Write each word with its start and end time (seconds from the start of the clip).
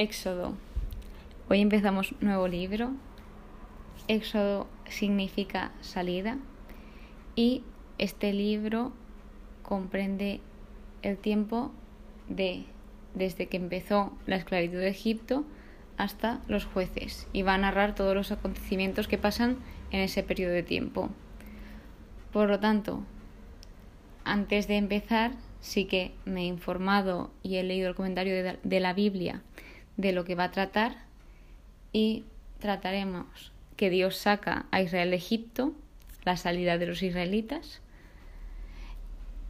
Éxodo. 0.00 0.54
Hoy 1.50 1.60
empezamos 1.60 2.14
nuevo 2.22 2.48
libro. 2.48 2.92
Éxodo 4.08 4.66
significa 4.88 5.72
salida 5.82 6.38
y 7.36 7.64
este 7.98 8.32
libro 8.32 8.94
comprende 9.62 10.40
el 11.02 11.18
tiempo 11.18 11.70
de 12.30 12.64
desde 13.12 13.48
que 13.48 13.58
empezó 13.58 14.16
la 14.24 14.36
esclavitud 14.36 14.78
de 14.78 14.88
Egipto 14.88 15.44
hasta 15.98 16.40
los 16.48 16.64
jueces 16.64 17.28
y 17.34 17.42
va 17.42 17.52
a 17.52 17.58
narrar 17.58 17.94
todos 17.94 18.14
los 18.14 18.32
acontecimientos 18.32 19.06
que 19.06 19.18
pasan 19.18 19.58
en 19.90 20.00
ese 20.00 20.22
periodo 20.22 20.54
de 20.54 20.62
tiempo. 20.62 21.10
Por 22.32 22.48
lo 22.48 22.58
tanto, 22.58 23.02
antes 24.24 24.66
de 24.66 24.78
empezar, 24.78 25.32
sí 25.60 25.84
que 25.84 26.14
me 26.24 26.40
he 26.40 26.46
informado 26.46 27.30
y 27.42 27.56
he 27.56 27.62
leído 27.64 27.90
el 27.90 27.94
comentario 27.94 28.56
de 28.62 28.80
la 28.80 28.94
Biblia 28.94 29.42
de 29.96 30.12
lo 30.12 30.24
que 30.24 30.34
va 30.34 30.44
a 30.44 30.50
tratar 30.50 30.96
y 31.92 32.24
trataremos 32.58 33.52
que 33.76 33.90
Dios 33.90 34.16
saca 34.16 34.66
a 34.70 34.82
Israel 34.82 35.10
de 35.10 35.16
Egipto, 35.16 35.72
la 36.24 36.36
salida 36.36 36.78
de 36.78 36.86
los 36.86 37.02
israelitas, 37.02 37.80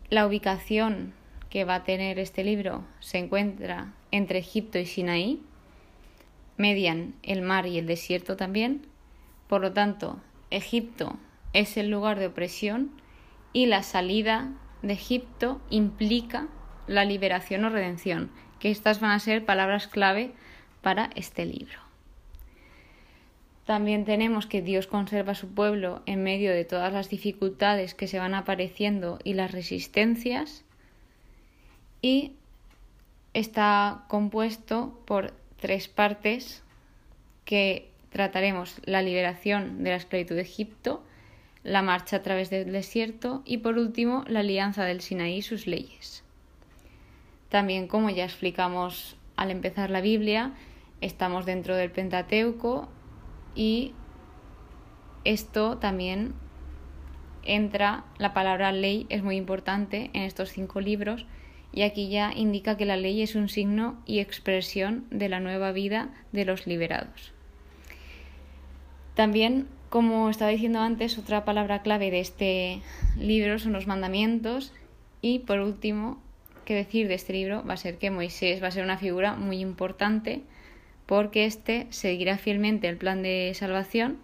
la 0.08 0.26
ubicación 0.26 1.12
que 1.50 1.64
va 1.64 1.76
a 1.76 1.84
tener 1.84 2.18
este 2.18 2.44
libro 2.44 2.84
se 3.00 3.18
encuentra 3.18 3.92
entre 4.10 4.38
Egipto 4.38 4.78
y 4.78 4.86
Sinaí, 4.86 5.42
median 6.56 7.14
el 7.22 7.42
mar 7.42 7.66
y 7.66 7.78
el 7.78 7.86
desierto 7.86 8.36
también, 8.36 8.86
por 9.48 9.62
lo 9.62 9.72
tanto, 9.72 10.20
Egipto 10.50 11.16
es 11.52 11.76
el 11.76 11.90
lugar 11.90 12.18
de 12.18 12.28
opresión 12.28 12.90
y 13.52 13.66
la 13.66 13.82
salida 13.82 14.52
de 14.82 14.92
Egipto 14.92 15.60
implica 15.70 16.46
la 16.86 17.04
liberación 17.04 17.64
o 17.64 17.70
redención, 17.70 18.30
que 18.60 18.70
estas 18.70 19.00
van 19.00 19.10
a 19.10 19.18
ser 19.18 19.44
palabras 19.44 19.88
clave 19.88 20.32
para 20.82 21.10
este 21.16 21.44
libro. 21.44 21.78
También 23.64 24.04
tenemos 24.04 24.46
que 24.46 24.62
Dios 24.62 24.86
conserva 24.86 25.32
a 25.32 25.36
su 25.36 25.48
pueblo 25.54 26.02
en 26.06 26.22
medio 26.22 26.52
de 26.52 26.64
todas 26.64 26.92
las 26.92 27.08
dificultades 27.08 27.94
que 27.94 28.08
se 28.08 28.18
van 28.18 28.34
apareciendo 28.34 29.18
y 29.24 29.34
las 29.34 29.52
resistencias 29.52 30.64
y 32.02 32.32
está 33.32 34.04
compuesto 34.08 35.00
por 35.06 35.34
tres 35.60 35.88
partes 35.88 36.62
que 37.44 37.88
trataremos 38.10 38.80
la 38.84 39.02
liberación 39.02 39.84
de 39.84 39.90
la 39.90 39.96
esclavitud 39.96 40.34
de 40.34 40.42
Egipto, 40.42 41.04
la 41.62 41.82
marcha 41.82 42.16
a 42.16 42.22
través 42.22 42.50
del 42.50 42.72
desierto 42.72 43.42
y 43.44 43.58
por 43.58 43.78
último 43.78 44.24
la 44.26 44.40
alianza 44.40 44.84
del 44.84 45.00
Sinaí 45.00 45.36
y 45.36 45.42
sus 45.42 45.66
leyes. 45.66 46.24
También, 47.50 47.88
como 47.88 48.08
ya 48.10 48.24
explicamos 48.24 49.16
al 49.36 49.50
empezar 49.50 49.90
la 49.90 50.00
Biblia, 50.00 50.54
estamos 51.00 51.44
dentro 51.44 51.76
del 51.76 51.90
Pentateuco 51.90 52.88
y 53.54 53.92
esto 55.24 55.76
también 55.78 56.34
entra, 57.42 58.04
la 58.18 58.32
palabra 58.32 58.72
ley 58.72 59.06
es 59.08 59.22
muy 59.22 59.36
importante 59.36 60.10
en 60.12 60.22
estos 60.22 60.50
cinco 60.50 60.80
libros 60.80 61.26
y 61.72 61.82
aquí 61.82 62.08
ya 62.08 62.32
indica 62.34 62.76
que 62.76 62.86
la 62.86 62.96
ley 62.96 63.22
es 63.22 63.34
un 63.34 63.48
signo 63.48 64.00
y 64.06 64.20
expresión 64.20 65.04
de 65.10 65.28
la 65.28 65.40
nueva 65.40 65.72
vida 65.72 66.10
de 66.32 66.44
los 66.44 66.66
liberados. 66.66 67.32
También, 69.14 69.66
como 69.88 70.30
estaba 70.30 70.50
diciendo 70.50 70.80
antes, 70.80 71.18
otra 71.18 71.44
palabra 71.44 71.82
clave 71.82 72.10
de 72.10 72.20
este 72.20 72.82
libro 73.18 73.58
son 73.58 73.72
los 73.72 73.86
mandamientos 73.86 74.72
y 75.20 75.40
por 75.40 75.60
último, 75.60 76.20
qué 76.70 76.76
decir 76.76 77.08
de 77.08 77.14
este 77.14 77.32
libro 77.32 77.64
va 77.68 77.74
a 77.74 77.76
ser 77.76 77.98
que 77.98 78.12
Moisés 78.12 78.62
va 78.62 78.68
a 78.68 78.70
ser 78.70 78.84
una 78.84 78.96
figura 78.96 79.34
muy 79.34 79.58
importante 79.58 80.42
porque 81.04 81.44
éste 81.44 81.88
seguirá 81.90 82.38
fielmente 82.38 82.88
el 82.88 82.96
plan 82.96 83.24
de 83.24 83.50
salvación 83.56 84.18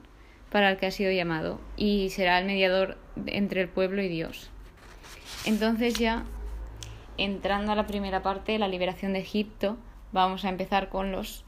para 0.53 0.71
el 0.71 0.77
que 0.77 0.87
ha 0.87 0.93
sido 0.93 1.11
llamado 1.11 1.59
y 1.77 2.11
será 2.11 2.39
el 2.39 2.47
mediador 2.47 2.99
entre 3.27 3.63
el 3.63 3.69
pueblo 3.69 4.01
y 4.01 4.07
Dios. 4.07 4.49
Entonces 5.45 5.95
ya 5.95 6.23
entrando 7.19 7.73
a 7.73 7.75
la 7.75 7.89
primera 7.89 8.23
parte, 8.23 8.61
la 8.61 8.69
liberación 8.69 9.15
de 9.15 9.19
Egipto, 9.19 9.77
vamos 10.13 10.45
a 10.45 10.49
empezar 10.49 10.89
con 10.89 11.11
los 11.11 11.45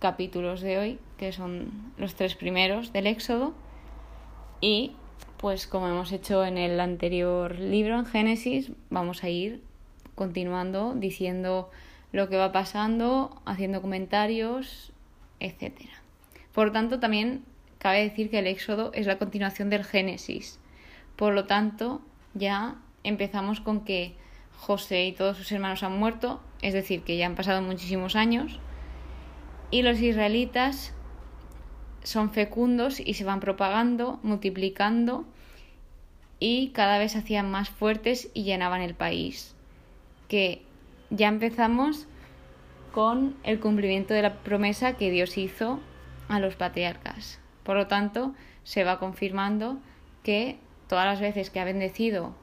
capítulos 0.00 0.60
de 0.60 0.76
hoy, 0.76 0.98
que 1.16 1.32
son 1.32 1.94
los 1.96 2.14
tres 2.14 2.34
primeros 2.34 2.92
del 2.92 3.06
Éxodo. 3.06 3.54
Y 4.60 4.92
pues 5.38 5.66
como 5.66 5.88
hemos 5.88 6.12
hecho 6.12 6.44
en 6.44 6.58
el 6.58 6.78
anterior 6.78 7.58
libro, 7.58 7.98
en 7.98 8.04
Génesis, 8.04 8.70
vamos 8.90 9.24
a 9.24 9.30
ir 9.30 9.69
continuando 10.20 10.92
diciendo 10.94 11.70
lo 12.12 12.28
que 12.28 12.36
va 12.36 12.52
pasando, 12.52 13.40
haciendo 13.46 13.80
comentarios, 13.80 14.92
etc. 15.40 15.88
Por 16.52 16.72
tanto, 16.72 17.00
también 17.00 17.42
cabe 17.78 18.02
decir 18.02 18.28
que 18.28 18.40
el 18.40 18.46
Éxodo 18.46 18.90
es 18.92 19.06
la 19.06 19.16
continuación 19.16 19.70
del 19.70 19.82
Génesis. 19.82 20.60
Por 21.16 21.32
lo 21.32 21.46
tanto, 21.46 22.02
ya 22.34 22.76
empezamos 23.02 23.62
con 23.62 23.82
que 23.86 24.14
José 24.58 25.06
y 25.06 25.12
todos 25.12 25.38
sus 25.38 25.50
hermanos 25.52 25.82
han 25.84 25.98
muerto, 25.98 26.42
es 26.60 26.74
decir, 26.74 27.02
que 27.02 27.16
ya 27.16 27.24
han 27.24 27.34
pasado 27.34 27.62
muchísimos 27.62 28.14
años, 28.14 28.60
y 29.70 29.80
los 29.80 29.98
israelitas 30.00 30.92
son 32.02 32.30
fecundos 32.30 33.00
y 33.00 33.14
se 33.14 33.24
van 33.24 33.40
propagando, 33.40 34.20
multiplicando, 34.22 35.24
y 36.38 36.72
cada 36.74 36.98
vez 36.98 37.12
se 37.12 37.18
hacían 37.20 37.50
más 37.50 37.70
fuertes 37.70 38.28
y 38.34 38.42
llenaban 38.42 38.82
el 38.82 38.94
país. 38.94 39.56
Que 40.30 40.62
ya 41.10 41.28
empezamos 41.28 42.06
con 42.92 43.36
el 43.42 43.60
cumplimiento 43.60 44.14
de 44.14 44.22
la 44.22 44.36
promesa 44.38 44.96
que 44.96 45.10
Dios 45.10 45.36
hizo 45.36 45.80
a 46.28 46.40
los 46.40 46.56
patriarcas. 46.56 47.40
Por 47.64 47.76
lo 47.76 47.86
tanto, 47.88 48.34
se 48.64 48.84
va 48.84 48.98
confirmando 48.98 49.78
que 50.22 50.58
todas 50.88 51.04
las 51.04 51.20
veces 51.20 51.50
que 51.50 51.60
ha 51.60 51.64
bendecido 51.64 52.34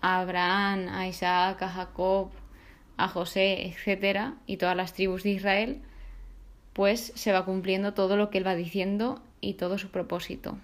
a 0.00 0.20
Abraham, 0.20 0.88
a 0.88 1.06
Isaac, 1.06 1.62
a 1.62 1.68
Jacob, 1.68 2.30
a 2.96 3.08
José, 3.08 3.66
etcétera, 3.66 4.34
y 4.46 4.56
todas 4.56 4.76
las 4.76 4.92
tribus 4.92 5.22
de 5.22 5.30
Israel, 5.30 5.82
pues 6.72 7.12
se 7.14 7.32
va 7.32 7.44
cumpliendo 7.44 7.94
todo 7.94 8.16
lo 8.16 8.30
que 8.30 8.38
él 8.38 8.46
va 8.46 8.54
diciendo 8.54 9.22
y 9.40 9.54
todo 9.54 9.78
su 9.78 9.90
propósito. 9.90 10.58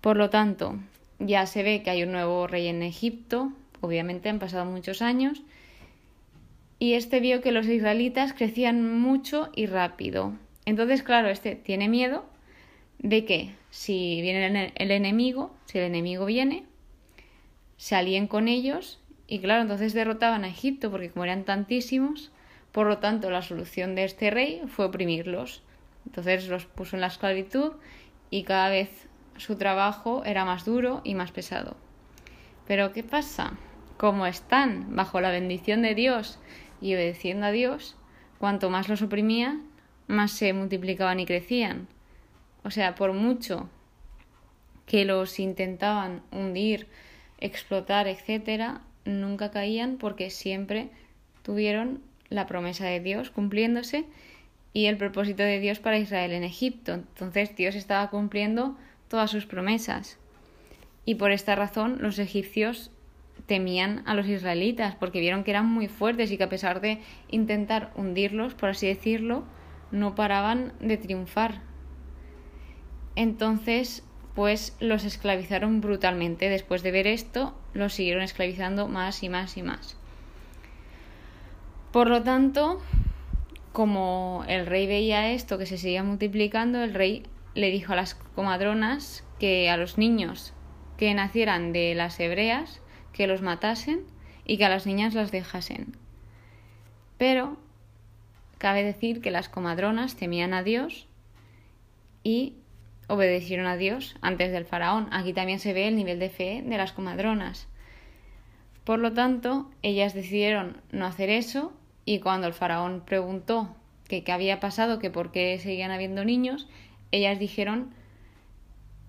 Por 0.00 0.16
lo 0.16 0.30
tanto, 0.30 0.78
ya 1.18 1.46
se 1.46 1.62
ve 1.62 1.82
que 1.82 1.90
hay 1.90 2.02
un 2.02 2.12
nuevo 2.12 2.46
rey 2.46 2.66
en 2.66 2.82
Egipto, 2.82 3.52
obviamente 3.82 4.30
han 4.30 4.38
pasado 4.38 4.64
muchos 4.64 5.02
años, 5.02 5.42
y 6.78 6.94
este 6.94 7.20
vio 7.20 7.42
que 7.42 7.52
los 7.52 7.66
israelitas 7.66 8.32
crecían 8.32 8.98
mucho 8.98 9.50
y 9.54 9.66
rápido. 9.66 10.32
Entonces, 10.64 11.02
claro, 11.02 11.28
este 11.28 11.54
tiene 11.54 11.88
miedo 11.88 12.24
de 12.98 13.24
que 13.24 13.54
si 13.70 14.20
viene 14.22 14.72
el 14.74 14.90
enemigo, 14.90 15.54
si 15.66 15.78
el 15.78 15.84
enemigo 15.84 16.24
viene, 16.24 16.64
se 17.76 17.94
alíen 17.94 18.26
con 18.26 18.48
ellos 18.48 19.00
y 19.26 19.40
claro, 19.40 19.62
entonces 19.62 19.92
derrotaban 19.92 20.44
a 20.44 20.48
Egipto 20.48 20.90
porque 20.90 21.10
como 21.10 21.24
eran 21.24 21.44
tantísimos, 21.44 22.30
por 22.70 22.86
lo 22.86 22.98
tanto 22.98 23.30
la 23.30 23.42
solución 23.42 23.94
de 23.94 24.04
este 24.04 24.30
rey 24.30 24.62
fue 24.68 24.86
oprimirlos. 24.86 25.62
Entonces 26.06 26.48
los 26.48 26.66
puso 26.66 26.96
en 26.96 27.00
la 27.00 27.08
esclavitud 27.08 27.72
y 28.30 28.42
cada 28.42 28.68
vez 28.68 29.08
su 29.36 29.56
trabajo 29.56 30.24
era 30.24 30.44
más 30.44 30.64
duro 30.64 31.00
y 31.04 31.14
más 31.14 31.32
pesado. 31.32 31.76
Pero 32.66 32.92
¿qué 32.92 33.02
pasa? 33.02 33.52
Como 33.96 34.26
están 34.26 34.96
bajo 34.96 35.20
la 35.20 35.30
bendición 35.30 35.82
de 35.82 35.94
Dios 35.94 36.38
y 36.80 36.94
obedeciendo 36.94 37.46
a 37.46 37.50
Dios, 37.52 37.96
cuanto 38.38 38.70
más 38.70 38.88
los 38.88 39.02
oprimía, 39.02 39.60
más 40.08 40.32
se 40.32 40.52
multiplicaban 40.52 41.20
y 41.20 41.26
crecían. 41.26 41.86
O 42.64 42.70
sea, 42.70 42.94
por 42.94 43.12
mucho 43.12 43.68
que 44.86 45.04
los 45.04 45.38
intentaban 45.38 46.22
hundir, 46.30 46.86
explotar, 47.38 48.08
etcétera, 48.08 48.82
nunca 49.04 49.50
caían 49.50 49.96
porque 49.96 50.30
siempre 50.30 50.90
tuvieron 51.42 52.02
la 52.28 52.46
promesa 52.46 52.86
de 52.86 53.00
Dios 53.00 53.30
cumpliéndose 53.30 54.04
y 54.72 54.86
el 54.86 54.96
propósito 54.96 55.42
de 55.42 55.60
Dios 55.60 55.80
para 55.80 55.98
Israel 55.98 56.32
en 56.32 56.44
Egipto. 56.44 56.94
Entonces 56.94 57.54
Dios 57.56 57.74
estaba 57.74 58.10
cumpliendo 58.10 58.76
todas 59.08 59.30
sus 59.30 59.46
promesas. 59.46 60.18
Y 61.04 61.16
por 61.16 61.32
esta 61.32 61.54
razón 61.56 61.98
los 62.00 62.18
egipcios 62.18 62.90
temían 63.46 64.02
a 64.06 64.14
los 64.14 64.26
israelitas 64.26 64.94
porque 64.94 65.20
vieron 65.20 65.44
que 65.44 65.50
eran 65.50 65.66
muy 65.66 65.88
fuertes 65.88 66.30
y 66.30 66.36
que 66.36 66.44
a 66.44 66.48
pesar 66.48 66.80
de 66.80 67.00
intentar 67.28 67.92
hundirlos, 67.96 68.54
por 68.54 68.70
así 68.70 68.86
decirlo, 68.86 69.44
no 69.90 70.14
paraban 70.14 70.72
de 70.80 70.96
triunfar. 70.96 71.62
Entonces 73.14 74.04
pues 74.34 74.76
los 74.80 75.04
esclavizaron 75.04 75.80
brutalmente. 75.80 76.48
Después 76.48 76.82
de 76.82 76.90
ver 76.90 77.06
esto, 77.06 77.54
los 77.74 77.94
siguieron 77.94 78.22
esclavizando 78.22 78.88
más 78.88 79.22
y 79.22 79.28
más 79.28 79.56
y 79.56 79.62
más. 79.62 79.96
Por 81.92 82.08
lo 82.08 82.22
tanto, 82.22 82.80
como 83.72 84.44
el 84.48 84.66
rey 84.66 84.86
veía 84.86 85.32
esto 85.32 85.58
que 85.58 85.66
se 85.66 85.76
seguía 85.76 86.02
multiplicando, 86.02 86.82
el 86.82 86.94
rey 86.94 87.24
le 87.54 87.70
dijo 87.70 87.92
a 87.92 87.96
las 87.96 88.14
comadronas 88.14 89.24
que 89.38 89.68
a 89.68 89.76
los 89.76 89.98
niños 89.98 90.54
que 90.96 91.12
nacieran 91.12 91.72
de 91.72 91.94
las 91.94 92.18
hebreas 92.18 92.80
que 93.12 93.26
los 93.26 93.42
matasen 93.42 94.00
y 94.44 94.56
que 94.56 94.64
a 94.64 94.68
las 94.68 94.86
niñas 94.86 95.14
las 95.14 95.30
dejasen. 95.30 95.96
Pero, 97.18 97.56
cabe 98.58 98.82
decir 98.82 99.20
que 99.20 99.30
las 99.30 99.48
comadronas 99.48 100.16
temían 100.16 100.54
a 100.54 100.62
Dios 100.62 101.06
y 102.24 102.54
obedecieron 103.08 103.66
a 103.66 103.76
Dios 103.76 104.16
antes 104.20 104.52
del 104.52 104.64
faraón. 104.64 105.08
Aquí 105.12 105.32
también 105.32 105.60
se 105.60 105.72
ve 105.72 105.88
el 105.88 105.96
nivel 105.96 106.18
de 106.18 106.30
fe 106.30 106.62
de 106.64 106.76
las 106.76 106.92
comadronas. 106.92 107.68
Por 108.84 108.98
lo 108.98 109.12
tanto, 109.12 109.70
ellas 109.82 110.14
decidieron 110.14 110.80
no 110.90 111.06
hacer 111.06 111.30
eso 111.30 111.72
y 112.04 112.18
cuando 112.18 112.46
el 112.46 112.54
faraón 112.54 113.02
preguntó 113.04 113.74
qué 114.08 114.24
había 114.32 114.60
pasado, 114.60 114.98
que 114.98 115.10
por 115.10 115.32
qué 115.32 115.58
seguían 115.58 115.90
habiendo 115.90 116.24
niños, 116.24 116.68
ellas 117.12 117.38
dijeron 117.38 117.94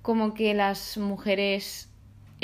como 0.02 0.34
que 0.34 0.54
las 0.54 0.98
mujeres 0.98 1.90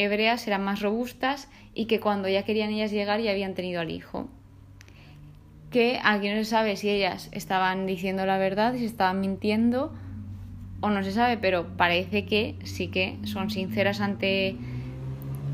hebreas 0.04 0.48
eran 0.48 0.64
más 0.64 0.82
robustas 0.82 1.50
y 1.74 1.86
que 1.86 2.00
cuando 2.00 2.30
ya 2.30 2.44
querían 2.44 2.70
ellas 2.70 2.92
llegar 2.92 3.20
ya 3.20 3.32
habían 3.32 3.54
tenido 3.54 3.82
al 3.82 3.92
hijo. 3.92 4.30
Que 5.72 6.00
aquí 6.04 6.30
no 6.30 6.36
se 6.36 6.46
sabe 6.46 6.78
si 6.78 6.90
ellas 6.90 7.30
estaban 7.32 7.86
diciendo 7.86 8.26
la 8.26 8.38
verdad, 8.38 8.74
si 8.76 8.86
estaban 8.86 9.20
mintiendo 9.20 9.94
o 10.82 10.90
no 10.90 11.04
se 11.04 11.12
sabe, 11.12 11.38
pero 11.38 11.76
parece 11.76 12.26
que 12.26 12.56
sí 12.64 12.88
que 12.88 13.18
son 13.26 13.50
sinceras 13.50 14.00
ante, 14.00 14.56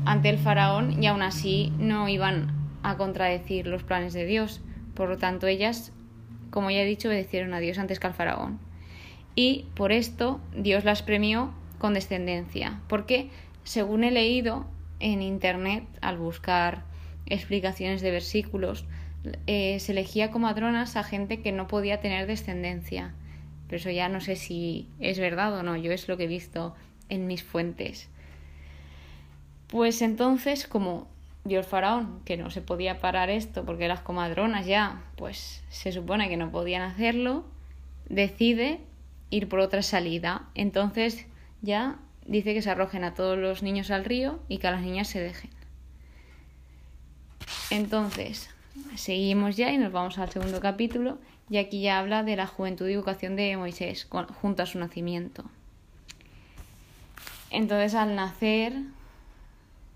ante 0.04 0.28
el 0.28 0.38
faraón 0.38 1.02
y 1.02 1.08
aún 1.08 1.22
así 1.22 1.72
no 1.78 2.08
iban 2.08 2.52
a 2.84 2.96
contradecir 2.96 3.66
los 3.66 3.82
planes 3.82 4.12
de 4.12 4.26
Dios. 4.26 4.60
Por 4.94 5.08
lo 5.08 5.18
tanto, 5.18 5.48
ellas, 5.48 5.92
como 6.50 6.70
ya 6.70 6.82
he 6.82 6.86
dicho, 6.86 7.08
obedecieron 7.08 7.52
a 7.52 7.58
Dios 7.58 7.78
antes 7.78 7.98
que 7.98 8.06
al 8.06 8.14
faraón. 8.14 8.60
Y 9.34 9.66
por 9.74 9.90
esto 9.90 10.40
Dios 10.56 10.84
las 10.84 11.02
premió 11.02 11.52
con 11.78 11.94
descendencia, 11.94 12.80
porque 12.88 13.28
según 13.66 14.04
he 14.04 14.12
leído 14.12 14.64
en 15.00 15.22
internet 15.22 15.84
al 16.00 16.18
buscar 16.18 16.84
explicaciones 17.26 18.00
de 18.00 18.12
versículos, 18.12 18.86
eh, 19.48 19.78
se 19.80 19.90
elegía 19.90 20.30
como 20.30 20.46
madronas 20.46 20.94
a 20.94 21.02
gente 21.02 21.42
que 21.42 21.50
no 21.50 21.66
podía 21.66 22.00
tener 22.00 22.28
descendencia. 22.28 23.12
Pero 23.66 23.78
eso 23.78 23.90
ya 23.90 24.08
no 24.08 24.20
sé 24.20 24.36
si 24.36 24.88
es 25.00 25.18
verdad 25.18 25.52
o 25.58 25.64
no, 25.64 25.76
yo 25.76 25.90
es 25.90 26.06
lo 26.06 26.16
que 26.16 26.24
he 26.24 26.28
visto 26.28 26.76
en 27.08 27.26
mis 27.26 27.42
fuentes. 27.42 28.08
Pues 29.66 30.00
entonces, 30.00 30.68
como 30.68 31.08
dio 31.42 31.58
el 31.58 31.64
faraón 31.64 32.20
que 32.24 32.36
no 32.36 32.50
se 32.50 32.62
podía 32.62 33.00
parar 33.00 33.30
esto 33.30 33.64
porque 33.64 33.88
las 33.88 34.00
comadronas 34.00 34.64
ya, 34.66 35.02
pues 35.16 35.64
se 35.70 35.90
supone 35.90 36.28
que 36.28 36.36
no 36.36 36.52
podían 36.52 36.82
hacerlo, 36.82 37.44
decide 38.08 38.78
ir 39.30 39.48
por 39.48 39.58
otra 39.58 39.82
salida. 39.82 40.48
Entonces 40.54 41.26
ya 41.62 41.98
dice 42.26 42.54
que 42.54 42.62
se 42.62 42.70
arrojen 42.70 43.04
a 43.04 43.14
todos 43.14 43.38
los 43.38 43.62
niños 43.62 43.90
al 43.90 44.04
río 44.04 44.40
y 44.48 44.58
que 44.58 44.66
a 44.68 44.72
las 44.72 44.82
niñas 44.82 45.08
se 45.08 45.20
dejen. 45.20 45.50
Entonces, 47.70 48.50
seguimos 48.96 49.56
ya 49.56 49.72
y 49.72 49.78
nos 49.78 49.92
vamos 49.92 50.18
al 50.18 50.30
segundo 50.30 50.60
capítulo 50.60 51.18
y 51.48 51.58
aquí 51.58 51.80
ya 51.80 51.98
habla 51.98 52.22
de 52.22 52.36
la 52.36 52.46
juventud 52.46 52.88
y 52.88 52.92
educación 52.92 53.36
de 53.36 53.56
Moisés 53.56 54.08
junto 54.40 54.62
a 54.62 54.66
su 54.66 54.78
nacimiento. 54.78 55.44
Entonces 57.50 57.94
al 57.94 58.16
nacer, 58.16 58.74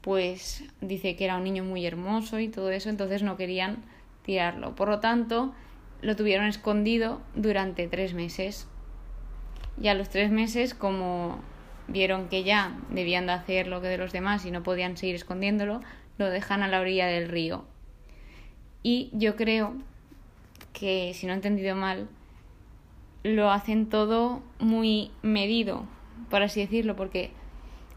pues 0.00 0.64
dice 0.80 1.16
que 1.16 1.24
era 1.24 1.36
un 1.36 1.44
niño 1.44 1.64
muy 1.64 1.84
hermoso 1.84 2.38
y 2.38 2.48
todo 2.48 2.70
eso, 2.70 2.88
entonces 2.88 3.22
no 3.22 3.36
querían 3.36 3.78
tirarlo. 4.24 4.74
Por 4.74 4.88
lo 4.88 5.00
tanto, 5.00 5.52
lo 6.00 6.16
tuvieron 6.16 6.46
escondido 6.46 7.20
durante 7.34 7.88
tres 7.88 8.14
meses. 8.14 8.66
Y 9.80 9.88
a 9.88 9.94
los 9.94 10.08
tres 10.08 10.30
meses, 10.30 10.74
como 10.74 11.40
vieron 11.90 12.28
que 12.28 12.44
ya 12.44 12.78
debían 12.90 13.26
de 13.26 13.32
hacer 13.32 13.66
lo 13.66 13.80
que 13.80 13.88
de 13.88 13.98
los 13.98 14.12
demás 14.12 14.44
y 14.46 14.50
no 14.50 14.62
podían 14.62 14.96
seguir 14.96 15.16
escondiéndolo, 15.16 15.80
lo 16.18 16.30
dejan 16.30 16.62
a 16.62 16.68
la 16.68 16.80
orilla 16.80 17.06
del 17.06 17.28
río. 17.28 17.64
Y 18.82 19.10
yo 19.12 19.36
creo 19.36 19.74
que, 20.72 21.12
si 21.14 21.26
no 21.26 21.32
he 21.32 21.36
entendido 21.36 21.74
mal, 21.76 22.08
lo 23.22 23.50
hacen 23.50 23.88
todo 23.88 24.40
muy 24.58 25.10
medido, 25.22 25.84
por 26.30 26.42
así 26.42 26.60
decirlo, 26.60 26.96
porque 26.96 27.30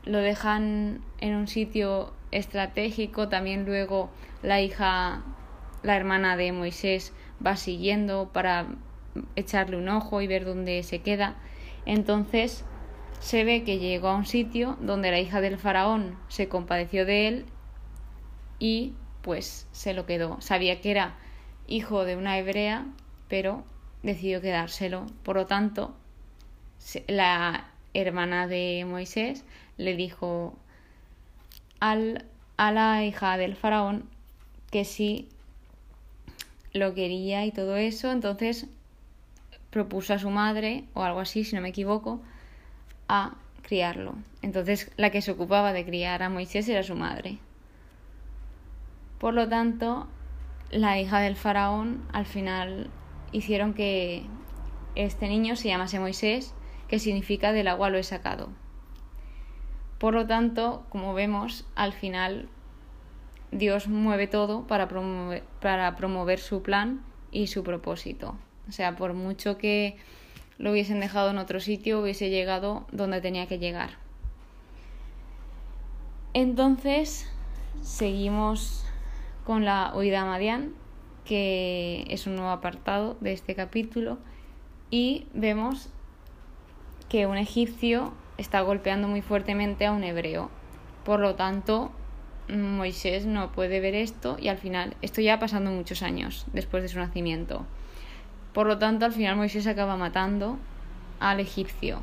lo 0.06 0.18
dejan 0.18 1.02
en 1.20 1.36
un 1.36 1.48
sitio 1.48 2.14
estratégico, 2.32 3.30
también 3.30 3.66
luego 3.66 4.10
la 4.42 4.62
hija, 4.62 5.24
la 5.84 5.96
hermana 5.96 6.36
de 6.36 6.52
Moisés 6.52 7.14
va 7.46 7.56
siguiendo 7.56 8.30
para 8.34 8.68
echarle 9.36 9.78
un 9.78 9.88
ojo 9.90 10.22
y 10.22 10.28
ver 10.28 10.44
dónde 10.44 10.84
se 10.84 11.00
queda. 11.00 11.36
Entonces 11.86 12.66
se 13.24 13.46
ve 13.46 13.64
que 13.64 13.80
llegó 13.80 14.10
a 14.10 14.16
un 14.18 14.26
sitio 14.26 14.78
donde 14.82 15.10
la 15.10 15.18
hija 15.18 15.40
del 15.40 15.58
faraón 15.58 16.20
se 16.28 16.50
compadeció 16.50 17.06
de 17.06 17.30
él 17.30 17.46
y 18.60 18.92
pues 19.22 19.66
se 19.72 19.94
lo 19.94 20.06
quedó. 20.06 20.42
Sabía 20.42 20.82
que 20.82 20.92
era 20.92 21.16
hijo 21.66 22.04
de 22.04 22.18
una 22.18 22.38
hebrea, 22.38 22.86
pero 23.30 23.64
decidió 24.04 24.42
quedárselo. 24.42 25.06
Por 25.24 25.38
lo 25.38 25.46
tanto, 25.46 25.96
la 27.08 27.72
hermana 27.94 28.46
de 28.48 28.86
Moisés 28.86 29.46
le 29.78 29.96
dijo 29.96 30.58
al, 31.80 32.26
a 32.58 32.74
la 32.74 33.06
hija 33.06 33.38
del 33.38 33.56
faraón 33.56 34.04
que 34.70 34.84
sí 34.84 35.30
lo 36.74 36.94
quería 36.94 37.46
y 37.46 37.54
todo 37.54 37.78
eso, 37.78 38.12
entonces 38.12 38.68
propuso 39.70 40.14
a 40.14 40.20
su 40.20 40.30
madre, 40.30 40.84
o 40.94 41.04
algo 41.04 41.22
así, 41.22 41.46
si 41.46 41.56
no 41.56 41.62
me 41.62 41.70
equivoco, 41.70 42.22
a 43.14 43.36
criarlo. 43.62 44.16
Entonces 44.42 44.92
la 44.98 45.12
que 45.12 45.22
se 45.22 45.32
ocupaba 45.32 45.72
de 45.72 45.86
criar 45.86 46.24
a 46.24 46.30
Moisés 46.30 46.68
era 46.68 46.82
su 46.82 46.96
madre. 46.96 47.38
Por 49.20 49.36
lo 49.36 49.48
tanto, 49.48 50.08
la 50.72 51.00
hija 51.00 51.20
del 51.20 51.36
faraón 51.36 52.04
al 52.12 52.26
final 52.26 52.90
hicieron 53.32 53.76
que 53.76 54.26
este 54.96 55.28
niño 55.28 55.56
se 55.56 55.68
llamase 55.68 56.00
Moisés, 56.00 56.56
que 56.88 56.98
significa 56.98 57.54
del 57.54 57.68
agua 57.68 57.92
lo 57.92 58.00
he 58.00 58.04
sacado. 58.04 58.50
Por 60.00 60.16
lo 60.16 60.26
tanto, 60.26 60.84
como 60.90 61.14
vemos, 61.14 61.68
al 61.76 61.94
final 61.94 62.50
Dios 63.52 63.88
mueve 63.88 64.26
todo 64.26 64.66
para 64.66 64.88
promover, 64.88 65.44
para 65.62 65.96
promover 65.96 66.40
su 66.40 66.64
plan 66.64 67.06
y 67.32 67.46
su 67.46 67.64
propósito. 67.64 68.36
O 68.68 68.72
sea, 68.72 68.96
por 68.96 69.14
mucho 69.14 69.60
que 69.60 69.98
lo 70.58 70.72
hubiesen 70.72 71.00
dejado 71.00 71.32
en 71.32 71.38
otro 71.38 71.60
sitio, 71.60 72.02
hubiese 72.02 72.30
llegado 72.30 72.86
donde 72.92 73.22
tenía 73.22 73.48
que 73.48 73.60
llegar. 73.60 73.92
Entonces, 76.34 77.30
seguimos 77.82 78.86
con 79.46 79.66
la 79.66 79.94
huida 79.96 80.22
a 80.22 80.26
Madián, 80.26 80.74
que 81.26 82.06
es 82.10 82.28
un 82.28 82.36
nuevo 82.36 82.52
apartado 82.52 83.18
de 83.22 83.34
este 83.34 83.56
capítulo, 83.56 84.18
y 84.90 85.28
vemos 85.34 85.90
que 87.10 87.28
un 87.28 87.38
egipcio 87.38 88.14
está 88.38 88.62
golpeando 88.62 89.08
muy 89.08 89.22
fuertemente 89.22 89.86
a 89.86 89.92
un 89.92 90.04
hebreo. 90.04 90.50
Por 91.04 91.20
lo 91.20 91.36
tanto, 91.36 91.92
Moisés 92.50 93.26
no 93.26 93.52
puede 93.52 93.80
ver 93.80 93.96
esto 93.96 94.38
y 94.40 94.48
al 94.48 94.58
final, 94.58 94.96
esto 95.02 95.22
ya 95.22 95.40
pasando 95.40 95.72
muchos 95.72 96.02
años 96.02 96.46
después 96.54 96.84
de 96.84 96.90
su 96.90 97.00
nacimiento. 97.00 97.66
Por 98.54 98.68
lo 98.68 98.78
tanto, 98.78 99.06
al 99.06 99.12
final 99.12 99.36
Moisés 99.36 99.68
acaba 99.68 99.98
matando 99.98 100.58
al 101.20 101.40
egipcio. 101.40 102.02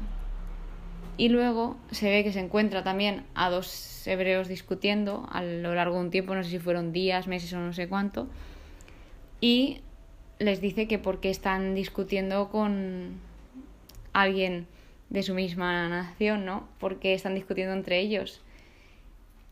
Y 1.17 1.29
luego 1.29 1.77
se 1.91 2.11
ve 2.11 2.25
que 2.25 2.33
se 2.33 2.41
encuentra 2.41 2.83
también 2.83 3.25
a 3.35 3.51
dos 3.51 4.07
hebreos 4.07 4.49
discutiendo 4.49 5.29
a 5.31 5.43
lo 5.43 5.75
largo 5.75 5.97
de 5.97 6.01
un 6.01 6.11
tiempo, 6.11 6.35
no 6.35 6.43
sé 6.43 6.51
si 6.51 6.59
fueron 6.59 6.93
días, 6.93 7.27
meses 7.27 7.53
o 7.53 7.59
no 7.59 7.73
sé 7.73 7.89
cuánto, 7.89 8.27
y 9.41 9.83
les 10.39 10.61
dice 10.61 10.89
que 10.89 10.99
porque 10.99 11.29
están 11.29 11.75
discutiendo 11.75 12.49
con 12.49 13.21
alguien 14.13 14.67
de 15.11 15.23
su 15.23 15.35
misma 15.35 15.89
nación, 15.89 16.47
¿no? 16.47 16.67
Porque 16.79 17.13
están 17.13 17.35
discutiendo 17.35 17.75
entre 17.75 18.01
ellos. 18.01 18.41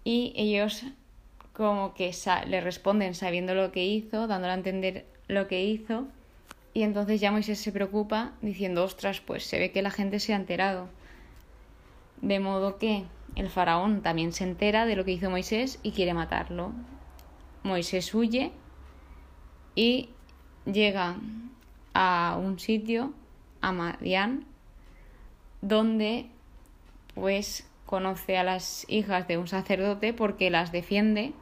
Y 0.05 0.33
ellos 0.37 0.85
como 1.53 1.93
que 1.93 2.13
le 2.47 2.61
responden 2.61 3.15
sabiendo 3.15 3.55
lo 3.55 3.73
que 3.73 3.85
hizo, 3.85 4.27
dándole 4.27 4.53
a 4.53 4.57
entender 4.57 5.05
lo 5.27 5.49
que 5.49 5.65
hizo, 5.65 6.07
y 6.75 6.83
entonces 6.83 7.21
ya 7.21 7.33
Moisés 7.33 7.59
se 7.59 7.73
preocupa 7.73 8.33
diciendo, 8.41 8.85
ostras, 8.85 9.21
pues 9.21 9.45
se 9.45 9.59
ve 9.59 9.73
que 9.73 9.83
la 9.83 9.91
gente 9.91 10.21
se 10.21 10.33
ha 10.33 10.37
enterado. 10.37 10.89
De 12.21 12.41
modo 12.41 12.79
que 12.79 13.05
el 13.37 13.49
faraón 13.49 14.03
también 14.03 14.33
se 14.33 14.45
entera 14.45 14.87
de 14.87 14.97
lo 14.97 15.05
que 15.05 15.13
hizo 15.13 15.31
Moisés 15.31 15.79
y 15.83 15.93
quiere 15.93 16.15
matarlo. 16.15 16.73
Moisés 17.63 18.15
huye 18.15 18.53
y 19.75 20.11
llega 20.65 21.17
a 21.95 22.39
un 22.41 22.59
sitio, 22.59 23.13
a 23.61 23.73
Madián, 23.73 24.45
donde 25.61 26.27
pues 27.15 27.69
conoce 27.87 28.39
a 28.39 28.45
las 28.45 28.85
hijas 28.89 29.27
de 29.27 29.39
un 29.39 29.49
sacerdote 29.49 30.13
porque 30.13 30.51
las 30.51 30.73
defiende 30.73 31.33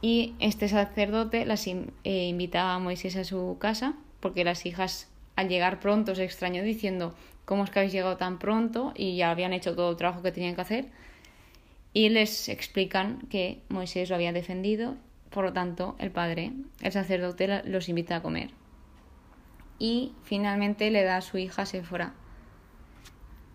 y 0.00 0.34
este 0.38 0.68
sacerdote 0.68 1.44
las 1.44 1.66
eh, 1.66 1.74
invita 2.04 2.74
a 2.74 2.78
Moisés 2.78 3.16
a 3.16 3.24
su 3.24 3.56
casa 3.60 3.94
porque 4.20 4.44
las 4.44 4.66
hijas 4.66 5.08
al 5.36 5.48
llegar 5.48 5.80
pronto 5.80 6.14
se 6.14 6.24
extrañó 6.24 6.62
diciendo 6.62 7.14
¿cómo 7.44 7.64
es 7.64 7.70
que 7.70 7.80
habéis 7.80 7.92
llegado 7.92 8.16
tan 8.16 8.38
pronto? 8.38 8.92
y 8.96 9.16
ya 9.16 9.30
habían 9.30 9.52
hecho 9.52 9.74
todo 9.74 9.90
el 9.90 9.96
trabajo 9.96 10.22
que 10.22 10.32
tenían 10.32 10.54
que 10.54 10.60
hacer 10.60 10.86
y 11.92 12.10
les 12.10 12.48
explican 12.48 13.20
que 13.30 13.60
Moisés 13.68 14.08
lo 14.08 14.14
había 14.14 14.32
defendido 14.32 14.96
por 15.30 15.44
lo 15.44 15.52
tanto 15.52 15.96
el 15.98 16.10
padre, 16.10 16.52
el 16.80 16.92
sacerdote 16.92 17.62
los 17.64 17.88
invita 17.88 18.16
a 18.16 18.22
comer 18.22 18.50
y 19.78 20.12
finalmente 20.24 20.90
le 20.90 21.04
da 21.04 21.18
a 21.18 21.20
su 21.20 21.38
hija 21.38 21.66
Séfora. 21.66 22.14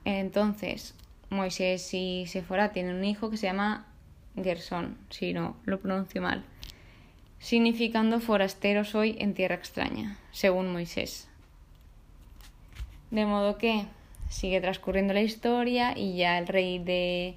Entonces, 0.05 0.95
Moisés 1.29 1.93
y 1.93 2.25
Séfora 2.27 2.71
tienen 2.71 2.95
un 2.95 3.03
hijo 3.03 3.29
que 3.29 3.37
se 3.37 3.47
llama 3.47 3.87
Gersón, 4.35 4.97
si 5.09 5.33
no 5.33 5.55
lo 5.65 5.79
pronuncio 5.79 6.21
mal, 6.21 6.43
significando 7.39 8.19
forastero 8.19 8.83
soy 8.83 9.15
en 9.19 9.33
tierra 9.33 9.55
extraña, 9.55 10.17
según 10.31 10.71
Moisés. 10.71 11.27
De 13.11 13.25
modo 13.25 13.57
que 13.57 13.85
sigue 14.29 14.61
transcurriendo 14.61 15.13
la 15.13 15.21
historia 15.21 15.97
y 15.97 16.17
ya 16.17 16.39
el 16.39 16.47
rey 16.47 16.79
de, 16.79 17.35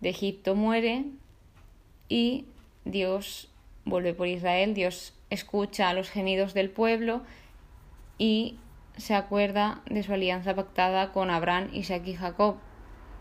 de 0.00 0.08
Egipto 0.08 0.54
muere 0.54 1.04
y 2.08 2.46
Dios 2.84 3.48
vuelve 3.84 4.14
por 4.14 4.28
Israel, 4.28 4.74
Dios 4.74 5.12
escucha 5.30 5.92
los 5.92 6.08
gemidos 6.08 6.54
del 6.54 6.70
pueblo 6.70 7.22
y 8.16 8.56
se 8.96 9.14
acuerda 9.14 9.82
de 9.86 10.02
su 10.02 10.12
alianza 10.12 10.54
pactada 10.54 11.12
con 11.12 11.30
Abraham, 11.30 11.70
Isaac 11.72 12.02
y 12.06 12.14
Jacob. 12.14 12.56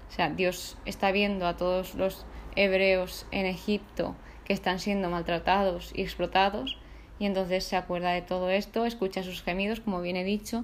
O 0.09 0.11
sea, 0.11 0.29
Dios 0.29 0.77
está 0.85 1.11
viendo 1.11 1.47
a 1.47 1.57
todos 1.57 1.95
los 1.95 2.25
hebreos 2.55 3.25
en 3.31 3.45
Egipto 3.45 4.15
que 4.45 4.53
están 4.53 4.79
siendo 4.79 5.09
maltratados 5.09 5.91
y 5.93 6.01
explotados 6.01 6.77
y 7.19 7.25
entonces 7.25 7.63
se 7.63 7.75
acuerda 7.75 8.11
de 8.11 8.21
todo 8.21 8.49
esto, 8.49 8.85
escucha 8.85 9.23
sus 9.23 9.41
gemidos, 9.41 9.79
como 9.79 10.01
bien 10.01 10.15
he 10.15 10.23
dicho, 10.23 10.63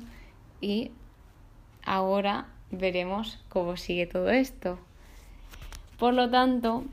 y 0.61 0.91
ahora 1.83 2.47
veremos 2.71 3.43
cómo 3.49 3.75
sigue 3.77 4.05
todo 4.05 4.29
esto. 4.29 4.79
Por 5.97 6.13
lo 6.13 6.29
tanto, 6.29 6.85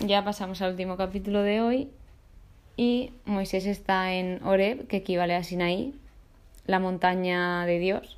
ya 0.00 0.24
pasamos 0.24 0.62
al 0.62 0.72
último 0.72 0.96
capítulo 0.96 1.42
de 1.42 1.60
hoy 1.60 1.90
y 2.76 3.12
Moisés 3.24 3.66
está 3.66 4.12
en 4.14 4.42
Oreb, 4.44 4.86
que 4.86 4.98
equivale 4.98 5.34
a 5.34 5.42
Sinaí, 5.42 5.94
la 6.66 6.78
montaña 6.78 7.64
de 7.66 7.78
Dios, 7.78 8.17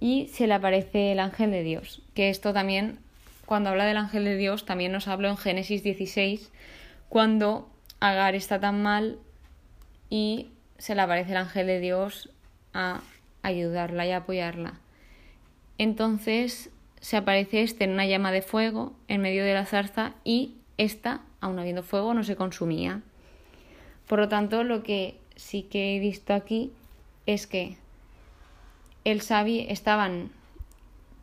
y 0.00 0.28
se 0.28 0.46
le 0.46 0.54
aparece 0.54 1.12
el 1.12 1.20
ángel 1.20 1.50
de 1.50 1.62
Dios, 1.62 2.02
que 2.14 2.30
esto 2.30 2.52
también, 2.52 2.98
cuando 3.46 3.70
habla 3.70 3.86
del 3.86 3.96
ángel 3.96 4.24
de 4.24 4.36
Dios, 4.36 4.64
también 4.64 4.92
nos 4.92 5.08
habla 5.08 5.28
en 5.28 5.36
Génesis 5.36 5.82
16, 5.82 6.50
cuando 7.08 7.68
Agar 8.00 8.34
está 8.34 8.60
tan 8.60 8.82
mal 8.82 9.18
y 10.10 10.48
se 10.78 10.94
le 10.94 11.02
aparece 11.02 11.30
el 11.30 11.38
ángel 11.38 11.66
de 11.66 11.80
Dios 11.80 12.30
a 12.72 13.00
ayudarla 13.42 14.06
y 14.06 14.12
apoyarla. 14.12 14.74
Entonces 15.78 16.70
se 17.00 17.16
aparece 17.16 17.62
este 17.62 17.84
en 17.84 17.90
una 17.92 18.06
llama 18.06 18.32
de 18.32 18.42
fuego 18.42 18.94
en 19.08 19.20
medio 19.20 19.44
de 19.44 19.54
la 19.54 19.66
zarza 19.66 20.14
y 20.24 20.56
esta, 20.76 21.22
aun 21.40 21.58
habiendo 21.58 21.82
fuego, 21.82 22.14
no 22.14 22.24
se 22.24 22.36
consumía. 22.36 23.02
Por 24.06 24.18
lo 24.18 24.28
tanto, 24.28 24.64
lo 24.64 24.82
que 24.82 25.18
sí 25.36 25.62
que 25.62 25.96
he 25.96 25.98
visto 25.98 26.34
aquí 26.34 26.72
es 27.26 27.46
que 27.46 27.76
el 29.04 29.20
sabi 29.20 29.66
estaban 29.68 30.30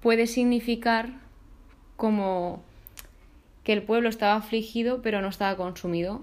puede 0.01 0.27
significar 0.27 1.09
como 1.97 2.63
que 3.63 3.73
el 3.73 3.83
pueblo 3.83 4.09
estaba 4.09 4.35
afligido 4.35 5.01
pero 5.01 5.21
no 5.21 5.27
estaba 5.27 5.55
consumido 5.57 6.21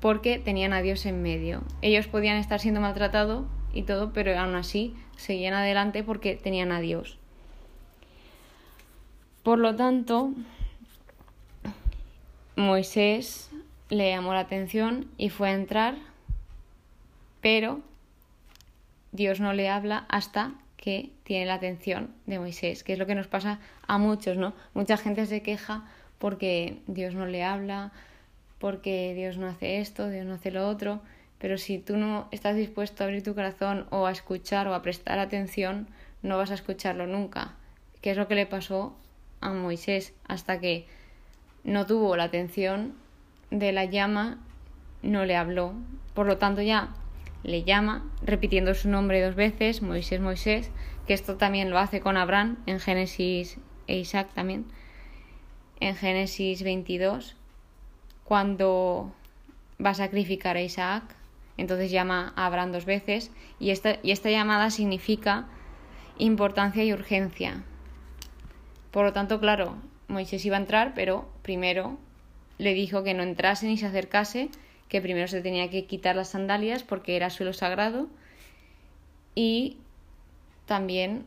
porque 0.00 0.38
tenían 0.38 0.72
a 0.72 0.82
Dios 0.82 1.06
en 1.06 1.22
medio. 1.22 1.62
Ellos 1.82 2.06
podían 2.06 2.36
estar 2.36 2.60
siendo 2.60 2.80
maltratados 2.80 3.46
y 3.72 3.82
todo, 3.82 4.12
pero 4.12 4.38
aún 4.38 4.54
así 4.54 4.94
seguían 5.16 5.54
adelante 5.54 6.02
porque 6.04 6.36
tenían 6.36 6.72
a 6.72 6.80
Dios. 6.80 7.18
Por 9.42 9.58
lo 9.58 9.74
tanto, 9.74 10.32
Moisés 12.54 13.50
le 13.88 14.10
llamó 14.10 14.34
la 14.34 14.40
atención 14.40 15.06
y 15.16 15.30
fue 15.30 15.48
a 15.48 15.54
entrar, 15.54 15.96
pero 17.40 17.80
Dios 19.18 19.40
no 19.40 19.52
le 19.52 19.68
habla 19.68 20.06
hasta 20.08 20.52
que 20.76 21.10
tiene 21.24 21.44
la 21.44 21.54
atención 21.54 22.14
de 22.26 22.38
Moisés, 22.38 22.84
que 22.84 22.92
es 22.92 23.00
lo 23.00 23.06
que 23.06 23.16
nos 23.16 23.26
pasa 23.26 23.58
a 23.88 23.98
muchos, 23.98 24.36
¿no? 24.36 24.54
Mucha 24.74 24.96
gente 24.96 25.26
se 25.26 25.42
queja 25.42 25.84
porque 26.20 26.78
Dios 26.86 27.14
no 27.14 27.26
le 27.26 27.42
habla, 27.42 27.90
porque 28.60 29.14
Dios 29.16 29.36
no 29.36 29.48
hace 29.48 29.80
esto, 29.80 30.08
Dios 30.08 30.24
no 30.24 30.34
hace 30.34 30.52
lo 30.52 30.68
otro, 30.68 31.00
pero 31.40 31.58
si 31.58 31.78
tú 31.78 31.96
no 31.96 32.28
estás 32.30 32.54
dispuesto 32.54 33.02
a 33.02 33.06
abrir 33.06 33.24
tu 33.24 33.34
corazón 33.34 33.86
o 33.90 34.06
a 34.06 34.12
escuchar 34.12 34.68
o 34.68 34.74
a 34.74 34.82
prestar 34.82 35.18
atención, 35.18 35.88
no 36.22 36.38
vas 36.38 36.52
a 36.52 36.54
escucharlo 36.54 37.08
nunca. 37.08 37.56
Que 38.00 38.12
es 38.12 38.16
lo 38.16 38.28
que 38.28 38.36
le 38.36 38.46
pasó 38.46 38.96
a 39.40 39.50
Moisés 39.50 40.14
hasta 40.28 40.60
que 40.60 40.86
no 41.64 41.86
tuvo 41.86 42.16
la 42.16 42.24
atención 42.24 42.94
de 43.50 43.72
la 43.72 43.84
llama, 43.84 44.38
no 45.02 45.24
le 45.24 45.34
habló. 45.34 45.74
Por 46.14 46.26
lo 46.26 46.38
tanto 46.38 46.62
ya 46.62 46.94
le 47.42 47.62
llama, 47.62 48.04
repitiendo 48.22 48.74
su 48.74 48.88
nombre 48.88 49.22
dos 49.22 49.34
veces, 49.34 49.82
Moisés, 49.82 50.20
Moisés, 50.20 50.70
que 51.06 51.14
esto 51.14 51.36
también 51.36 51.70
lo 51.70 51.78
hace 51.78 52.00
con 52.00 52.16
Abraham 52.16 52.58
en 52.66 52.80
Génesis 52.80 53.58
e 53.86 53.96
Isaac 53.96 54.28
también, 54.34 54.66
en 55.80 55.94
Génesis 55.94 56.62
22, 56.62 57.36
cuando 58.24 59.12
va 59.84 59.90
a 59.90 59.94
sacrificar 59.94 60.56
a 60.56 60.62
Isaac, 60.62 61.04
entonces 61.56 61.90
llama 61.90 62.32
a 62.36 62.46
Abraham 62.46 62.72
dos 62.72 62.84
veces 62.84 63.30
y 63.58 63.70
esta, 63.70 63.98
y 64.02 64.10
esta 64.12 64.30
llamada 64.30 64.70
significa 64.70 65.46
importancia 66.18 66.84
y 66.84 66.92
urgencia. 66.92 67.62
Por 68.90 69.04
lo 69.04 69.12
tanto, 69.12 69.40
claro, 69.40 69.76
Moisés 70.08 70.44
iba 70.44 70.56
a 70.56 70.60
entrar, 70.60 70.92
pero 70.94 71.28
primero 71.42 71.98
le 72.58 72.74
dijo 72.74 73.02
que 73.04 73.14
no 73.14 73.22
entrase 73.22 73.66
ni 73.66 73.76
se 73.76 73.86
acercase, 73.86 74.50
que 74.88 75.00
primero 75.00 75.28
se 75.28 75.42
tenía 75.42 75.70
que 75.70 75.84
quitar 75.86 76.16
las 76.16 76.30
sandalias 76.30 76.82
porque 76.82 77.16
era 77.16 77.30
suelo 77.30 77.52
sagrado 77.52 78.08
y 79.34 79.76
también 80.66 81.24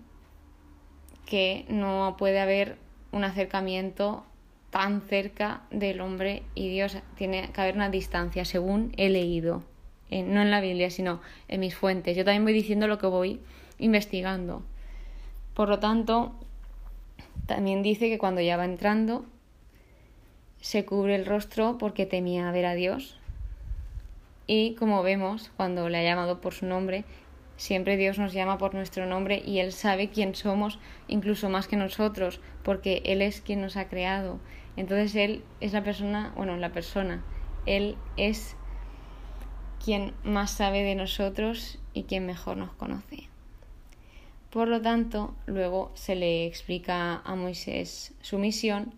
que 1.26 1.66
no 1.70 2.16
puede 2.18 2.40
haber 2.40 2.78
un 3.12 3.24
acercamiento 3.24 4.26
tan 4.70 5.02
cerca 5.02 5.62
del 5.70 6.02
hombre 6.02 6.44
y 6.56 6.70
Dios. 6.70 6.98
Tiene 7.16 7.50
que 7.52 7.62
haber 7.62 7.76
una 7.76 7.90
distancia, 7.90 8.46
según 8.46 8.94
he 8.98 9.10
leído 9.10 9.64
no 10.12 10.42
en 10.42 10.52
la 10.52 10.60
Biblia, 10.60 10.90
sino 10.90 11.22
en 11.48 11.62
mis 11.62 11.76
fuentes. 11.76 12.18
Yo 12.18 12.26
también 12.26 12.44
voy 12.44 12.54
diciendo 12.54 12.88
lo 12.88 12.98
que 12.98 13.08
voy 13.08 13.40
investigando. 13.80 14.64
Por 15.54 15.70
lo 15.70 15.80
tanto, 15.80 16.36
también 17.46 17.82
dice 17.82 18.10
que 18.10 18.18
cuando 18.18 18.42
ya 18.42 18.58
va 18.58 18.66
entrando, 18.66 19.26
se 20.60 20.86
cubre 20.86 21.16
el 21.16 21.26
rostro 21.26 21.78
porque 21.78 22.06
temía 22.06 22.52
ver 22.52 22.66
a 22.66 22.76
Dios. 22.76 23.21
Y 24.48 24.76
como 24.76 25.04
vemos, 25.04 25.52
cuando 25.56 25.90
le 25.90 26.00
ha 26.00 26.04
llamado 26.04 26.42
por 26.42 26.54
su 26.54 26.66
nombre, 26.66 27.06
siempre 27.58 27.98
Dios 27.98 28.18
nos 28.18 28.34
llama 28.34 28.58
por 28.58 28.74
nuestro 28.74 29.06
nombre 29.06 29.42
y 29.46 29.60
Él 29.60 29.72
sabe 29.72 30.10
quién 30.10 30.36
somos, 30.36 30.80
incluso 31.08 31.50
más 31.50 31.68
que 31.68 31.78
nosotros, 31.78 32.42
porque 32.64 33.02
Él 33.06 33.22
es 33.22 33.42
quien 33.42 33.62
nos 33.62 33.78
ha 33.78 33.88
creado. 33.88 34.40
Entonces 34.78 35.16
Él 35.16 35.44
es 35.60 35.74
la 35.74 35.84
persona, 35.84 36.34
bueno, 36.36 36.58
la 36.58 36.72
persona, 36.72 37.24
Él 37.66 37.98
es 38.18 38.56
quien 39.84 40.14
más 40.24 40.52
sabe 40.52 40.84
de 40.84 40.96
nosotros 40.96 41.80
y 41.94 42.04
quien 42.04 42.26
mejor 42.26 42.58
nos 42.58 42.72
conoce. 42.74 43.30
Por 44.50 44.68
lo 44.68 44.82
tanto, 44.82 45.34
luego 45.46 45.92
se 45.94 46.16
le 46.16 46.46
explica 46.46 47.22
a 47.24 47.36
Moisés 47.36 48.14
su 48.22 48.38
misión 48.38 48.94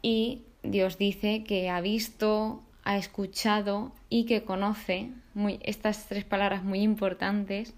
y 0.00 0.42
Dios 0.62 0.96
dice 0.98 1.44
que 1.44 1.68
ha 1.68 1.80
visto, 1.80 2.62
ha 2.84 2.96
escuchado 2.96 3.92
y 4.08 4.26
que 4.26 4.44
conoce 4.44 5.10
muy, 5.32 5.58
estas 5.62 6.06
tres 6.06 6.24
palabras 6.24 6.62
muy 6.62 6.80
importantes, 6.80 7.74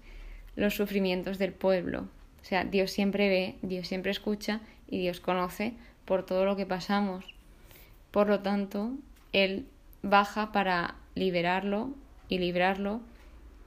los 0.55 0.75
sufrimientos 0.75 1.37
del 1.37 1.53
pueblo. 1.53 2.07
O 2.41 2.45
sea, 2.45 2.63
Dios 2.63 2.91
siempre 2.91 3.29
ve, 3.29 3.55
Dios 3.61 3.87
siempre 3.87 4.11
escucha 4.11 4.61
y 4.87 4.99
Dios 4.99 5.19
conoce 5.19 5.73
por 6.05 6.25
todo 6.25 6.45
lo 6.45 6.55
que 6.55 6.65
pasamos. 6.65 7.25
Por 8.11 8.27
lo 8.27 8.39
tanto, 8.39 8.91
Él 9.33 9.67
baja 10.01 10.51
para 10.51 10.95
liberarlo 11.15 11.93
y 12.29 12.39
librarlo 12.39 13.01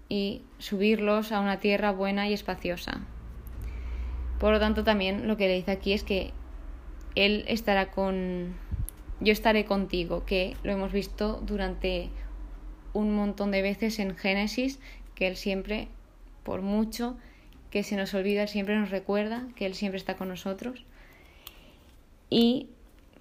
y 0.08 0.42
subirlos 0.58 1.32
a 1.32 1.40
una 1.40 1.58
tierra 1.58 1.92
buena 1.92 2.28
y 2.28 2.32
espaciosa. 2.32 3.00
Por 4.38 4.52
lo 4.52 4.58
tanto, 4.58 4.84
también 4.84 5.28
lo 5.28 5.36
que 5.36 5.48
le 5.48 5.54
dice 5.54 5.70
aquí 5.70 5.92
es 5.92 6.02
que 6.02 6.32
Él 7.14 7.44
estará 7.46 7.90
con... 7.90 8.54
Yo 9.20 9.32
estaré 9.32 9.64
contigo, 9.64 10.24
que 10.24 10.56
lo 10.62 10.72
hemos 10.72 10.92
visto 10.92 11.40
durante 11.44 12.08
un 12.92 13.14
montón 13.14 13.50
de 13.50 13.62
veces 13.62 13.98
en 13.98 14.16
Génesis, 14.16 14.80
que 15.14 15.26
Él 15.26 15.36
siempre, 15.36 15.88
por 16.42 16.62
mucho 16.62 17.16
que 17.70 17.82
se 17.82 17.96
nos 17.96 18.14
olvida, 18.14 18.46
siempre 18.46 18.76
nos 18.76 18.90
recuerda 18.90 19.46
que 19.54 19.66
Él 19.66 19.74
siempre 19.74 19.98
está 19.98 20.16
con 20.16 20.28
nosotros. 20.28 20.84
Y 22.30 22.68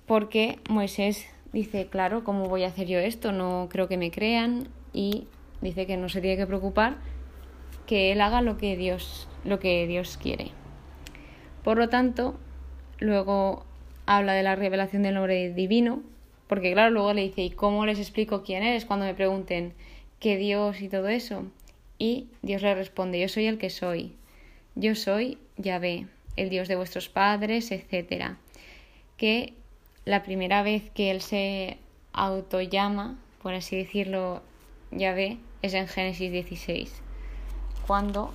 porque 0.05 0.59
Moisés 0.69 1.27
dice, 1.51 1.87
claro, 1.87 2.23
¿cómo 2.23 2.45
voy 2.45 2.63
a 2.63 2.67
hacer 2.67 2.87
yo 2.87 2.99
esto? 2.99 3.31
No 3.31 3.67
creo 3.69 3.87
que 3.87 3.97
me 3.97 4.11
crean 4.11 4.69
y 4.93 5.27
dice 5.61 5.85
que 5.85 5.97
no 5.97 6.09
se 6.09 6.21
tiene 6.21 6.37
que 6.37 6.47
preocupar, 6.47 6.97
que 7.85 8.11
él 8.11 8.21
haga 8.21 8.41
lo 8.41 8.57
que 8.57 8.77
Dios, 8.77 9.27
lo 9.43 9.59
que 9.59 9.87
Dios 9.87 10.17
quiere. 10.17 10.51
Por 11.63 11.77
lo 11.77 11.89
tanto, 11.89 12.39
luego 12.99 13.65
habla 14.09 14.33
de 14.33 14.41
la 14.41 14.55
revelación 14.55 15.03
del 15.03 15.13
nombre 15.13 15.53
divino, 15.53 16.01
porque 16.47 16.73
claro, 16.73 16.89
luego 16.89 17.13
le 17.13 17.21
dice, 17.21 17.43
¿y 17.43 17.51
cómo 17.51 17.85
les 17.85 17.99
explico 17.99 18.41
quién 18.41 18.63
eres 18.63 18.85
cuando 18.85 19.05
me 19.05 19.13
pregunten 19.13 19.75
qué 20.19 20.35
Dios 20.35 20.81
y 20.81 20.89
todo 20.89 21.09
eso? 21.09 21.43
Y 21.99 22.25
Dios 22.41 22.63
le 22.63 22.73
responde, 22.73 23.19
yo 23.19 23.29
soy 23.29 23.45
el 23.45 23.59
que 23.59 23.69
soy, 23.69 24.15
yo 24.73 24.95
soy 24.95 25.37
Yahvé, 25.57 26.07
el 26.37 26.49
Dios 26.49 26.67
de 26.67 26.75
vuestros 26.75 27.07
padres, 27.07 27.71
etc. 27.71 28.31
Que 29.15 29.53
la 30.05 30.23
primera 30.23 30.63
vez 30.63 30.89
que 30.89 31.11
él 31.11 31.21
se 31.21 31.77
autollama, 32.11 33.19
por 33.43 33.53
así 33.53 33.77
decirlo, 33.77 34.41
Yahvé, 34.89 35.37
es 35.61 35.75
en 35.75 35.87
Génesis 35.87 36.31
16, 36.31 36.99
cuando 37.85 38.33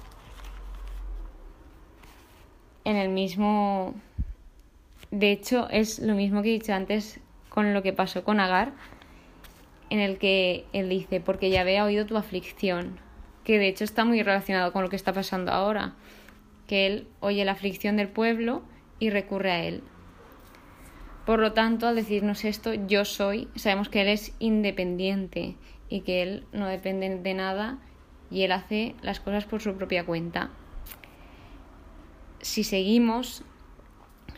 en 2.85 2.95
el 2.95 3.09
mismo... 3.09 3.97
De 5.15 5.31
hecho, 5.31 5.69
es 5.71 6.01
lo 6.01 6.17
mismo 6.17 6.43
que 6.43 6.49
he 6.49 6.59
dicho 6.59 6.75
antes 6.75 7.21
con 7.49 7.73
lo 7.73 7.85
que 7.85 7.93
pasó 7.93 8.25
con 8.25 8.41
Agar, 8.41 8.73
en 9.89 10.01
el 10.01 10.19
que 10.19 10.65
él 10.73 10.89
dice, 10.89 11.21
porque 11.21 11.51
ya 11.51 11.61
había 11.61 11.85
oído 11.85 12.05
tu 12.05 12.17
aflicción, 12.17 12.99
que 13.45 13.61
de 13.61 13.69
hecho 13.69 13.85
está 13.85 14.05
muy 14.05 14.21
relacionado 14.25 14.73
con 14.73 14.83
lo 14.83 14.91
que 14.91 14.97
está 14.97 15.13
pasando 15.13 15.53
ahora, 15.53 15.95
que 16.67 16.87
él 16.87 17.07
oye 17.21 17.45
la 17.45 17.53
aflicción 17.53 17.97
del 17.97 18.09
pueblo 18.09 18.63
y 18.99 19.11
recurre 19.11 19.53
a 19.53 19.63
él. 19.63 19.85
Por 21.25 21.39
lo 21.39 21.53
tanto, 21.53 21.87
al 21.87 21.95
decirnos 21.95 22.45
esto, 22.45 22.75
yo 22.75 23.05
soy, 23.05 23.47
sabemos 23.55 23.89
que 23.89 24.01
él 24.01 24.09
es 24.09 24.35
independiente 24.41 25.55
y 25.89 26.01
que 26.01 26.23
él 26.23 26.45
no 26.53 26.67
depende 26.67 27.09
de 27.09 27.35
nada 27.35 27.79
y 28.33 28.43
él 28.43 28.51
hace 28.51 28.97
las 29.01 29.21
cosas 29.21 29.45
por 29.45 29.63
su 29.63 29.77
propia 29.77 30.05
cuenta. 30.05 30.51
Si 32.41 32.65
seguimos, 32.65 33.45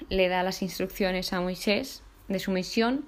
le 0.09 0.29
da 0.29 0.43
las 0.43 0.63
instrucciones 0.63 1.33
a 1.33 1.41
Moisés 1.41 2.03
de 2.29 2.39
su 2.39 2.51
misión, 2.51 3.05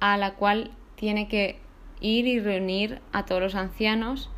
a 0.00 0.16
la 0.16 0.34
cual 0.34 0.70
tiene 0.96 1.28
que 1.28 1.58
ir 2.00 2.26
y 2.26 2.40
reunir 2.40 3.00
a 3.12 3.24
todos 3.24 3.40
los 3.40 3.54
ancianos 3.54 4.30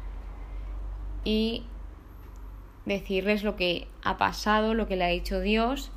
y 1.25 1.65
decirles 2.85 3.43
lo 3.43 3.57
que 3.57 3.87
ha 4.03 4.17
pasado, 4.17 4.75
lo 4.75 4.89
que 4.89 4.97
le 4.97 5.05
ha 5.05 5.09
dicho 5.09 5.41
Dios, 5.41 5.93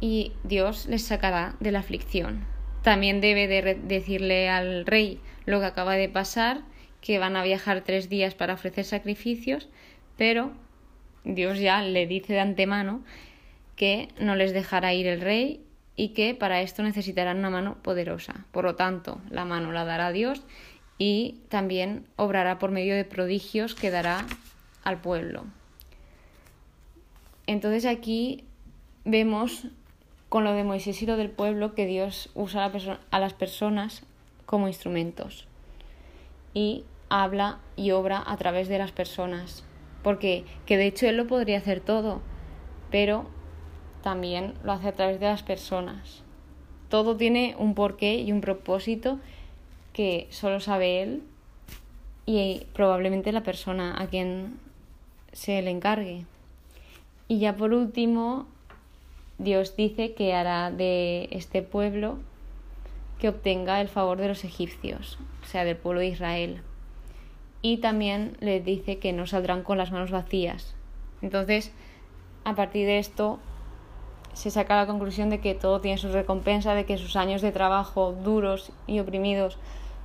y 0.00 0.32
Dios 0.42 0.86
les 0.86 1.04
sacará 1.04 1.54
de 1.60 1.70
la 1.70 1.78
aflicción. 1.78 2.44
También 2.82 3.20
debe 3.20 3.46
de 3.46 3.76
decirle 3.76 4.48
al 4.48 4.84
rey 4.84 5.20
lo 5.46 5.60
que 5.60 5.66
acaba 5.66 5.94
de 5.94 6.08
pasar, 6.08 6.62
que 7.00 7.18
van 7.18 7.36
a 7.36 7.44
viajar 7.44 7.82
tres 7.82 8.08
días 8.08 8.34
para 8.34 8.54
ofrecer 8.54 8.84
sacrificios, 8.84 9.68
pero 10.16 10.52
Dios 11.24 11.58
ya 11.58 11.82
le 11.82 12.06
dice 12.06 12.32
de 12.32 12.40
antemano 12.40 13.02
que 13.76 14.08
no 14.18 14.36
les 14.36 14.52
dejará 14.52 14.94
ir 14.94 15.06
el 15.06 15.20
rey 15.20 15.64
y 15.96 16.08
que 16.08 16.34
para 16.34 16.62
esto 16.62 16.82
necesitarán 16.82 17.38
una 17.38 17.50
mano 17.50 17.76
poderosa. 17.82 18.46
Por 18.50 18.64
lo 18.64 18.74
tanto, 18.74 19.20
la 19.30 19.44
mano 19.44 19.72
la 19.72 19.84
dará 19.84 20.12
Dios 20.12 20.42
y 20.98 21.40
también 21.48 22.06
obrará 22.16 22.58
por 22.58 22.70
medio 22.70 22.94
de 22.94 23.04
prodigios 23.04 23.74
que 23.74 23.90
dará 23.90 24.26
al 24.84 25.00
pueblo. 25.00 25.44
Entonces 27.46 27.86
aquí 27.86 28.44
vemos 29.04 29.66
con 30.28 30.44
lo 30.44 30.54
de 30.54 30.64
Moisés 30.64 31.02
y 31.02 31.06
lo 31.06 31.16
del 31.16 31.30
pueblo 31.30 31.74
que 31.74 31.86
Dios 31.86 32.30
usa 32.34 32.70
a, 33.10 33.20
las 33.20 33.34
personas 33.34 34.04
como 34.46 34.68
instrumentos 34.68 35.46
y 36.54 36.84
habla 37.10 37.58
y 37.76 37.90
obra 37.90 38.22
a 38.26 38.36
través 38.36 38.68
de 38.68 38.78
las 38.78 38.92
personas. 38.92 39.64
Porque 40.02 40.44
que 40.66 40.76
de 40.76 40.86
hecho 40.86 41.06
Él 41.06 41.16
lo 41.16 41.26
podría 41.26 41.58
hacer 41.58 41.80
todo, 41.80 42.22
pero 42.90 43.26
también 44.02 44.54
lo 44.64 44.72
hace 44.72 44.88
a 44.88 44.92
través 44.92 45.20
de 45.20 45.26
las 45.26 45.42
personas. 45.42 46.22
Todo 46.88 47.16
tiene 47.16 47.54
un 47.58 47.74
porqué 47.74 48.16
y 48.16 48.32
un 48.32 48.40
propósito 48.40 49.18
que 49.92 50.26
solo 50.30 50.60
sabe 50.60 51.02
él 51.02 51.22
y 52.26 52.66
probablemente 52.74 53.32
la 53.32 53.42
persona 53.42 54.00
a 54.00 54.06
quien 54.06 54.58
se 55.32 55.62
le 55.62 55.70
encargue. 55.70 56.26
Y 57.28 57.38
ya 57.38 57.56
por 57.56 57.72
último, 57.72 58.46
Dios 59.38 59.74
dice 59.76 60.12
que 60.12 60.34
hará 60.34 60.70
de 60.70 61.28
este 61.30 61.62
pueblo 61.62 62.18
que 63.18 63.28
obtenga 63.28 63.80
el 63.80 63.88
favor 63.88 64.18
de 64.18 64.28
los 64.28 64.44
egipcios, 64.44 65.18
o 65.42 65.46
sea, 65.46 65.64
del 65.64 65.76
pueblo 65.76 66.00
de 66.00 66.08
Israel. 66.08 66.60
Y 67.62 67.78
también 67.78 68.36
le 68.40 68.60
dice 68.60 68.98
que 68.98 69.12
no 69.12 69.26
saldrán 69.26 69.62
con 69.62 69.78
las 69.78 69.92
manos 69.92 70.10
vacías. 70.10 70.74
Entonces, 71.22 71.72
a 72.44 72.54
partir 72.54 72.86
de 72.86 72.98
esto, 72.98 73.38
se 74.34 74.50
saca 74.50 74.76
la 74.76 74.86
conclusión 74.86 75.30
de 75.30 75.40
que 75.40 75.54
todo 75.54 75.80
tiene 75.80 75.98
su 75.98 76.08
recompensa, 76.08 76.74
de 76.74 76.86
que 76.86 76.98
sus 76.98 77.16
años 77.16 77.42
de 77.42 77.52
trabajo 77.52 78.12
duros 78.12 78.72
y 78.86 79.00
oprimidos 79.00 79.58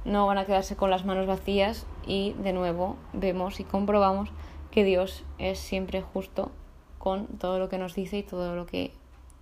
no 0.05 0.25
van 0.25 0.37
a 0.37 0.45
quedarse 0.45 0.75
con 0.75 0.89
las 0.89 1.05
manos 1.05 1.27
vacías 1.27 1.85
y 2.05 2.33
de 2.33 2.53
nuevo 2.53 2.97
vemos 3.13 3.59
y 3.59 3.63
comprobamos 3.63 4.29
que 4.71 4.83
Dios 4.83 5.23
es 5.37 5.59
siempre 5.59 6.01
justo 6.01 6.51
con 6.97 7.27
todo 7.27 7.59
lo 7.59 7.69
que 7.69 7.77
nos 7.77 7.95
dice 7.95 8.19
y 8.19 8.23
todo 8.23 8.55
lo 8.55 8.65
que 8.65 8.91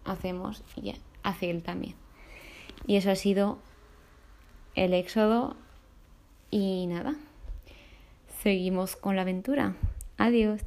hacemos 0.05 0.63
y 0.75 0.93
hace 1.23 1.49
Él 1.49 1.63
también. 1.63 1.95
Y 2.87 2.97
eso 2.97 3.11
ha 3.11 3.15
sido 3.15 3.57
el 4.75 4.93
éxodo 4.93 5.55
y 6.51 6.87
nada, 6.87 7.15
seguimos 8.41 8.95
con 8.95 9.15
la 9.15 9.23
aventura. 9.23 9.75
Adiós. 10.17 10.61